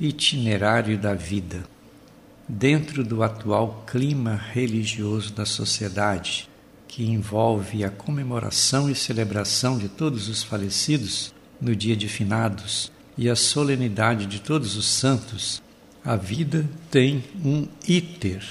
itinerário 0.00 0.96
da 0.96 1.14
vida. 1.14 1.64
Dentro 2.48 3.04
do 3.04 3.22
atual 3.22 3.84
clima 3.86 4.34
religioso 4.34 5.32
da 5.32 5.44
sociedade, 5.44 6.48
que 6.86 7.04
envolve 7.04 7.84
a 7.84 7.90
comemoração 7.90 8.88
e 8.90 8.94
celebração 8.94 9.76
de 9.76 9.88
todos 9.88 10.28
os 10.28 10.42
falecidos 10.42 11.34
no 11.60 11.76
dia 11.76 11.96
de 11.96 12.08
finados 12.08 12.90
e 13.16 13.28
a 13.28 13.36
solenidade 13.36 14.26
de 14.26 14.40
todos 14.40 14.76
os 14.76 14.86
santos, 14.86 15.62
a 16.04 16.16
vida 16.16 16.68
tem 16.90 17.22
um 17.44 17.66
iter, 17.86 18.42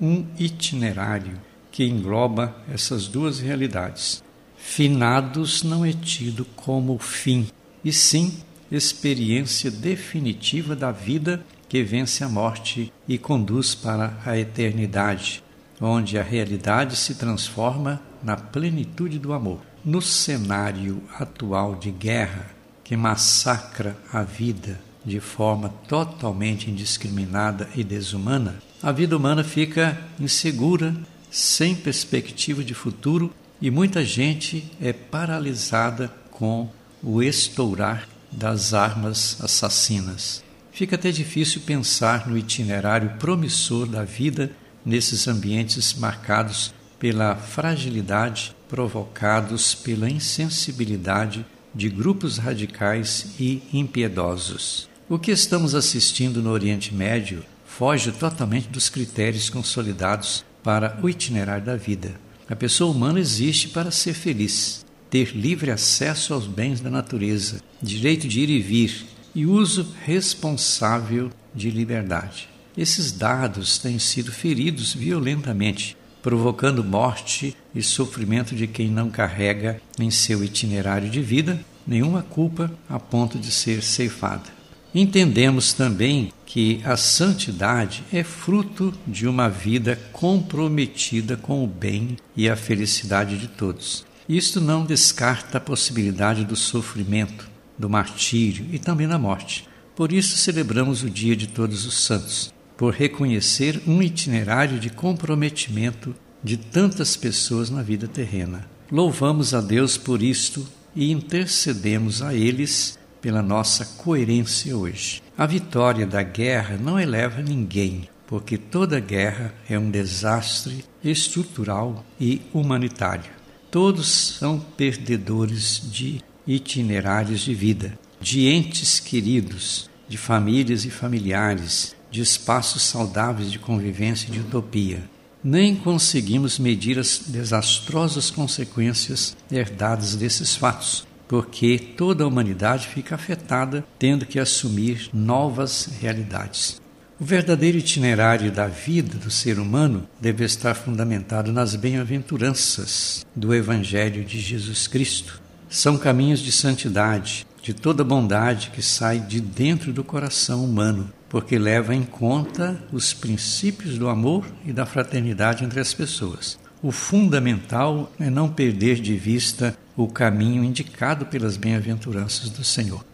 um 0.00 0.24
itinerário 0.38 1.38
que 1.70 1.84
engloba 1.84 2.56
essas 2.72 3.08
duas 3.08 3.40
realidades. 3.40 4.22
Finados 4.56 5.62
não 5.62 5.84
é 5.84 5.92
tido 5.92 6.44
como 6.56 6.96
fim, 6.98 7.48
e 7.84 7.92
sim 7.92 8.32
experiência 8.72 9.70
definitiva 9.70 10.74
da 10.74 10.90
vida 10.90 11.44
que 11.68 11.82
vence 11.82 12.24
a 12.24 12.28
morte 12.28 12.90
e 13.06 13.18
conduz 13.18 13.74
para 13.74 14.18
a 14.24 14.38
eternidade, 14.38 15.42
onde 15.80 16.18
a 16.18 16.22
realidade 16.22 16.96
se 16.96 17.14
transforma 17.14 18.00
na 18.22 18.36
plenitude 18.36 19.18
do 19.18 19.34
amor. 19.34 19.60
No 19.84 20.00
cenário 20.00 21.02
atual 21.18 21.74
de 21.74 21.90
guerra, 21.90 22.50
que 22.82 22.96
massacra 22.96 23.96
a 24.12 24.22
vida 24.22 24.80
de 25.04 25.20
forma 25.20 25.68
totalmente 25.88 26.70
indiscriminada 26.70 27.68
e 27.74 27.82
desumana, 27.82 28.62
a 28.82 28.92
vida 28.92 29.16
humana 29.16 29.44
fica 29.44 29.98
insegura, 30.18 30.94
sem 31.30 31.74
perspectiva 31.74 32.62
de 32.62 32.74
futuro 32.74 33.32
e 33.60 33.70
muita 33.70 34.04
gente 34.04 34.70
é 34.80 34.92
paralisada 34.92 36.12
com 36.30 36.68
o 37.02 37.22
estourar 37.22 38.11
das 38.32 38.72
armas 38.72 39.36
assassinas. 39.40 40.42
Fica 40.72 40.96
até 40.96 41.10
difícil 41.10 41.60
pensar 41.66 42.26
no 42.26 42.36
itinerário 42.36 43.10
promissor 43.18 43.86
da 43.86 44.04
vida 44.04 44.50
nesses 44.84 45.28
ambientes 45.28 45.94
marcados 45.94 46.74
pela 46.98 47.36
fragilidade, 47.36 48.56
provocados 48.68 49.74
pela 49.74 50.08
insensibilidade 50.08 51.44
de 51.74 51.88
grupos 51.88 52.38
radicais 52.38 53.34
e 53.38 53.62
impiedosos. 53.72 54.88
O 55.08 55.18
que 55.18 55.30
estamos 55.30 55.74
assistindo 55.74 56.42
no 56.42 56.50
Oriente 56.50 56.94
Médio 56.94 57.44
foge 57.66 58.12
totalmente 58.12 58.68
dos 58.68 58.88
critérios 58.88 59.50
consolidados 59.50 60.44
para 60.62 60.98
o 61.02 61.08
itinerário 61.08 61.64
da 61.64 61.76
vida. 61.76 62.14
A 62.48 62.56
pessoa 62.56 62.90
humana 62.90 63.18
existe 63.18 63.68
para 63.68 63.90
ser 63.90 64.14
feliz, 64.14 64.84
ter 65.12 65.36
livre 65.36 65.70
acesso 65.70 66.32
aos 66.32 66.46
bens 66.46 66.80
da 66.80 66.88
natureza, 66.88 67.60
direito 67.82 68.26
de 68.26 68.40
ir 68.40 68.48
e 68.48 68.60
vir 68.60 69.04
e 69.34 69.44
uso 69.44 69.94
responsável 70.06 71.28
de 71.54 71.70
liberdade. 71.70 72.48
Esses 72.74 73.12
dados 73.12 73.76
têm 73.76 73.98
sido 73.98 74.32
feridos 74.32 74.94
violentamente, 74.94 75.98
provocando 76.22 76.82
morte 76.82 77.54
e 77.74 77.82
sofrimento 77.82 78.54
de 78.54 78.66
quem 78.66 78.88
não 78.88 79.10
carrega 79.10 79.82
em 80.00 80.10
seu 80.10 80.42
itinerário 80.42 81.10
de 81.10 81.20
vida 81.20 81.62
nenhuma 81.86 82.22
culpa 82.22 82.72
a 82.88 82.98
ponto 82.98 83.38
de 83.38 83.50
ser 83.50 83.82
ceifada. 83.82 84.48
Entendemos 84.94 85.74
também 85.74 86.32
que 86.46 86.80
a 86.84 86.96
santidade 86.96 88.02
é 88.10 88.24
fruto 88.24 88.94
de 89.06 89.28
uma 89.28 89.50
vida 89.50 89.94
comprometida 90.10 91.36
com 91.36 91.62
o 91.62 91.66
bem 91.66 92.16
e 92.34 92.48
a 92.48 92.56
felicidade 92.56 93.36
de 93.36 93.48
todos. 93.48 94.10
Isto 94.28 94.60
não 94.60 94.84
descarta 94.84 95.58
a 95.58 95.60
possibilidade 95.60 96.44
do 96.44 96.56
sofrimento, 96.56 97.48
do 97.78 97.90
martírio 97.90 98.66
e 98.72 98.78
também 98.78 99.08
da 99.08 99.18
morte. 99.18 99.68
Por 99.96 100.12
isso 100.12 100.36
celebramos 100.36 101.02
o 101.02 101.10
Dia 101.10 101.36
de 101.36 101.46
Todos 101.46 101.84
os 101.84 102.04
Santos, 102.04 102.52
por 102.76 102.94
reconhecer 102.94 103.82
um 103.86 104.00
itinerário 104.00 104.78
de 104.78 104.90
comprometimento 104.90 106.14
de 106.42 106.56
tantas 106.56 107.16
pessoas 107.16 107.70
na 107.70 107.82
vida 107.82 108.08
terrena. 108.08 108.66
Louvamos 108.90 109.54
a 109.54 109.60
Deus 109.60 109.96
por 109.96 110.22
isto 110.22 110.66
e 110.94 111.10
intercedemos 111.10 112.22
a 112.22 112.34
eles 112.34 112.98
pela 113.20 113.42
nossa 113.42 113.84
coerência 113.84 114.76
hoje. 114.76 115.22
A 115.38 115.46
vitória 115.46 116.06
da 116.06 116.22
guerra 116.22 116.76
não 116.76 116.98
eleva 116.98 117.40
ninguém, 117.40 118.08
porque 118.26 118.58
toda 118.58 118.98
guerra 119.00 119.54
é 119.68 119.78
um 119.78 119.90
desastre 119.90 120.84
estrutural 121.02 122.04
e 122.20 122.42
humanitário. 122.52 123.41
Todos 123.72 124.36
são 124.38 124.60
perdedores 124.60 125.80
de 125.90 126.22
itinerários 126.46 127.40
de 127.40 127.54
vida, 127.54 127.98
de 128.20 128.46
entes 128.46 129.00
queridos, 129.00 129.88
de 130.06 130.18
famílias 130.18 130.84
e 130.84 130.90
familiares, 130.90 131.96
de 132.10 132.20
espaços 132.20 132.82
saudáveis 132.82 133.50
de 133.50 133.58
convivência 133.58 134.28
e 134.28 134.32
de 134.32 134.40
utopia. 134.40 135.02
Nem 135.42 135.74
conseguimos 135.74 136.58
medir 136.58 136.98
as 136.98 137.22
desastrosas 137.28 138.30
consequências 138.30 139.34
herdadas 139.50 140.16
desses 140.16 140.54
fatos, 140.54 141.06
porque 141.26 141.78
toda 141.78 142.24
a 142.24 142.26
humanidade 142.26 142.88
fica 142.88 143.14
afetada, 143.14 143.82
tendo 143.98 144.26
que 144.26 144.38
assumir 144.38 145.08
novas 145.14 145.88
realidades. 145.98 146.81
O 147.22 147.24
verdadeiro 147.24 147.78
itinerário 147.78 148.50
da 148.50 148.66
vida 148.66 149.16
do 149.16 149.30
ser 149.30 149.60
humano 149.60 150.08
deve 150.20 150.44
estar 150.44 150.74
fundamentado 150.74 151.52
nas 151.52 151.76
bem-aventuranças 151.76 153.24
do 153.32 153.54
Evangelho 153.54 154.24
de 154.24 154.40
Jesus 154.40 154.88
Cristo. 154.88 155.40
São 155.68 155.96
caminhos 155.96 156.40
de 156.40 156.50
santidade, 156.50 157.46
de 157.62 157.72
toda 157.72 158.02
bondade 158.02 158.70
que 158.70 158.82
sai 158.82 159.20
de 159.20 159.40
dentro 159.40 159.92
do 159.92 160.02
coração 160.02 160.64
humano, 160.64 161.12
porque 161.28 161.60
leva 161.60 161.94
em 161.94 162.02
conta 162.02 162.76
os 162.90 163.14
princípios 163.14 163.96
do 163.96 164.08
amor 164.08 164.44
e 164.66 164.72
da 164.72 164.84
fraternidade 164.84 165.64
entre 165.64 165.78
as 165.78 165.94
pessoas. 165.94 166.58
O 166.82 166.90
fundamental 166.90 168.12
é 168.18 168.28
não 168.28 168.48
perder 168.48 168.96
de 169.00 169.16
vista 169.16 169.78
o 169.96 170.08
caminho 170.08 170.64
indicado 170.64 171.26
pelas 171.26 171.56
bem-aventuranças 171.56 172.50
do 172.50 172.64
Senhor. 172.64 173.04